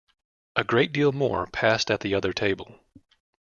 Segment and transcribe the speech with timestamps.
[0.55, 2.73] A great deal more passed at the other table.